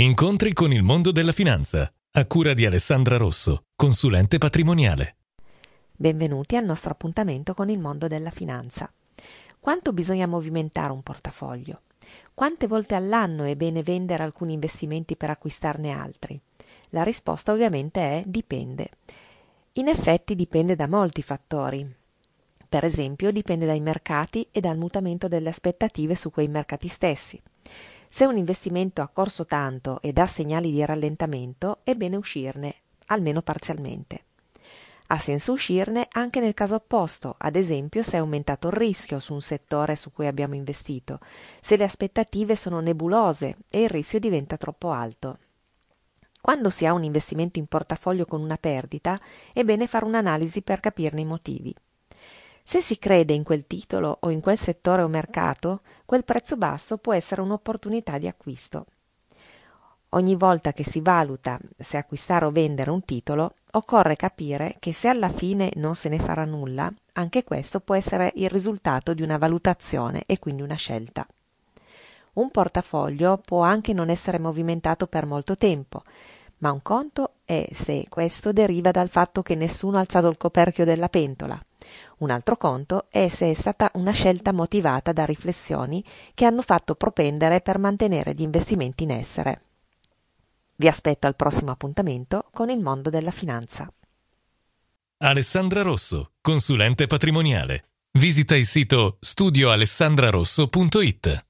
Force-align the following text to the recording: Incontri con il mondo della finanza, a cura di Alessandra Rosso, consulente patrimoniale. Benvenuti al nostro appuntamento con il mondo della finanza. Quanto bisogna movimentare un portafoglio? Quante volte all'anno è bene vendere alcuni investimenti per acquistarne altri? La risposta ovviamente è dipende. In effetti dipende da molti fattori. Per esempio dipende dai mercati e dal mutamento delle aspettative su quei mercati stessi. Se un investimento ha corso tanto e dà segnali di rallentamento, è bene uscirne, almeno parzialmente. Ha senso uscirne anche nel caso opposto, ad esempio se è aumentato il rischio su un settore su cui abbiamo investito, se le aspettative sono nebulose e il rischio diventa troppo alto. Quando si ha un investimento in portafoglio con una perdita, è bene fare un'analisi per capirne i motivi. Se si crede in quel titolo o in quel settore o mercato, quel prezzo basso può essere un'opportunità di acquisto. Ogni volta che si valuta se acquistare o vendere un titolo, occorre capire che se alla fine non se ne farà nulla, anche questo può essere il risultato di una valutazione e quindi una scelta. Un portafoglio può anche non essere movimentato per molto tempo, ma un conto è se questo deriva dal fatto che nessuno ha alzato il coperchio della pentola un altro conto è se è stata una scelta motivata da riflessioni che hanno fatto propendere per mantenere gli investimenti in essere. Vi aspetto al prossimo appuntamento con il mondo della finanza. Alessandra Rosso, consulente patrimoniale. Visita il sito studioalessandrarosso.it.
Incontri 0.00 0.52
con 0.52 0.72
il 0.72 0.84
mondo 0.84 1.10
della 1.10 1.32
finanza, 1.32 1.92
a 2.12 2.26
cura 2.28 2.54
di 2.54 2.64
Alessandra 2.64 3.16
Rosso, 3.16 3.64
consulente 3.74 4.38
patrimoniale. 4.38 5.16
Benvenuti 5.90 6.54
al 6.54 6.64
nostro 6.64 6.92
appuntamento 6.92 7.52
con 7.52 7.68
il 7.68 7.80
mondo 7.80 8.06
della 8.06 8.30
finanza. 8.30 8.88
Quanto 9.58 9.92
bisogna 9.92 10.28
movimentare 10.28 10.92
un 10.92 11.02
portafoglio? 11.02 11.80
Quante 12.32 12.68
volte 12.68 12.94
all'anno 12.94 13.42
è 13.42 13.56
bene 13.56 13.82
vendere 13.82 14.22
alcuni 14.22 14.52
investimenti 14.52 15.16
per 15.16 15.30
acquistarne 15.30 15.90
altri? 15.90 16.40
La 16.90 17.02
risposta 17.02 17.50
ovviamente 17.50 18.00
è 18.00 18.22
dipende. 18.24 18.90
In 19.72 19.88
effetti 19.88 20.36
dipende 20.36 20.76
da 20.76 20.86
molti 20.86 21.22
fattori. 21.22 21.84
Per 22.68 22.84
esempio 22.84 23.32
dipende 23.32 23.66
dai 23.66 23.80
mercati 23.80 24.46
e 24.52 24.60
dal 24.60 24.78
mutamento 24.78 25.26
delle 25.26 25.48
aspettative 25.48 26.14
su 26.14 26.30
quei 26.30 26.46
mercati 26.46 26.86
stessi. 26.86 27.42
Se 28.08 28.24
un 28.24 28.36
investimento 28.36 29.02
ha 29.02 29.08
corso 29.08 29.44
tanto 29.44 30.00
e 30.00 30.12
dà 30.12 30.26
segnali 30.26 30.70
di 30.70 30.84
rallentamento, 30.84 31.80
è 31.82 31.94
bene 31.94 32.16
uscirne, 32.16 32.74
almeno 33.06 33.42
parzialmente. 33.42 34.24
Ha 35.08 35.18
senso 35.18 35.52
uscirne 35.52 36.06
anche 36.10 36.40
nel 36.40 36.52
caso 36.52 36.74
opposto, 36.74 37.34
ad 37.38 37.56
esempio 37.56 38.02
se 38.02 38.16
è 38.16 38.20
aumentato 38.20 38.68
il 38.68 38.74
rischio 38.74 39.18
su 39.20 39.32
un 39.32 39.40
settore 39.40 39.96
su 39.96 40.12
cui 40.12 40.26
abbiamo 40.26 40.54
investito, 40.54 41.20
se 41.60 41.76
le 41.76 41.84
aspettative 41.84 42.56
sono 42.56 42.80
nebulose 42.80 43.56
e 43.68 43.82
il 43.82 43.88
rischio 43.88 44.18
diventa 44.18 44.58
troppo 44.58 44.90
alto. 44.90 45.38
Quando 46.40 46.70
si 46.70 46.86
ha 46.86 46.92
un 46.92 47.04
investimento 47.04 47.58
in 47.58 47.66
portafoglio 47.66 48.26
con 48.26 48.40
una 48.40 48.56
perdita, 48.56 49.18
è 49.52 49.64
bene 49.64 49.86
fare 49.86 50.04
un'analisi 50.04 50.62
per 50.62 50.80
capirne 50.80 51.22
i 51.22 51.26
motivi. 51.26 51.74
Se 52.70 52.82
si 52.82 52.98
crede 52.98 53.32
in 53.32 53.44
quel 53.44 53.66
titolo 53.66 54.18
o 54.20 54.28
in 54.28 54.42
quel 54.42 54.58
settore 54.58 55.00
o 55.00 55.08
mercato, 55.08 55.80
quel 56.04 56.22
prezzo 56.22 56.58
basso 56.58 56.98
può 56.98 57.14
essere 57.14 57.40
un'opportunità 57.40 58.18
di 58.18 58.28
acquisto. 58.28 58.84
Ogni 60.10 60.34
volta 60.34 60.74
che 60.74 60.84
si 60.84 61.00
valuta 61.00 61.58
se 61.78 61.96
acquistare 61.96 62.44
o 62.44 62.50
vendere 62.50 62.90
un 62.90 63.02
titolo, 63.06 63.54
occorre 63.70 64.16
capire 64.16 64.76
che 64.80 64.92
se 64.92 65.08
alla 65.08 65.30
fine 65.30 65.70
non 65.76 65.94
se 65.94 66.10
ne 66.10 66.18
farà 66.18 66.44
nulla, 66.44 66.92
anche 67.14 67.42
questo 67.42 67.80
può 67.80 67.94
essere 67.94 68.32
il 68.34 68.50
risultato 68.50 69.14
di 69.14 69.22
una 69.22 69.38
valutazione 69.38 70.24
e 70.26 70.38
quindi 70.38 70.60
una 70.60 70.74
scelta. 70.74 71.26
Un 72.34 72.50
portafoglio 72.50 73.38
può 73.38 73.62
anche 73.62 73.94
non 73.94 74.10
essere 74.10 74.38
movimentato 74.38 75.06
per 75.06 75.24
molto 75.24 75.54
tempo, 75.54 76.02
ma 76.58 76.70
un 76.70 76.82
conto 76.82 77.30
è 77.46 77.66
se 77.72 78.04
questo 78.10 78.52
deriva 78.52 78.90
dal 78.90 79.08
fatto 79.08 79.40
che 79.40 79.54
nessuno 79.54 79.96
ha 79.96 80.00
alzato 80.00 80.28
il 80.28 80.36
coperchio 80.36 80.84
della 80.84 81.08
pentola 81.08 81.58
un 82.18 82.30
altro 82.30 82.56
conto 82.56 83.06
è 83.10 83.28
se 83.28 83.50
è 83.50 83.54
stata 83.54 83.90
una 83.94 84.12
scelta 84.12 84.52
motivata 84.52 85.12
da 85.12 85.24
riflessioni 85.24 86.04
che 86.34 86.44
hanno 86.44 86.62
fatto 86.62 86.94
propendere 86.94 87.60
per 87.60 87.78
mantenere 87.78 88.34
gli 88.34 88.42
investimenti 88.42 89.02
in 89.04 89.10
essere. 89.10 89.62
Vi 90.76 90.88
aspetto 90.88 91.26
al 91.26 91.36
prossimo 91.36 91.70
appuntamento 91.70 92.48
con 92.52 92.68
il 92.70 92.80
mondo 92.80 93.10
della 93.10 93.30
finanza. 93.30 93.92
Alessandra 95.18 95.82
Rosso, 95.82 96.32
consulente 96.40 97.06
patrimoniale. 97.06 97.84
Visita 98.12 98.56
il 98.56 98.64
sito 98.66 99.18
studioalessandrarosso.it. 99.20 101.47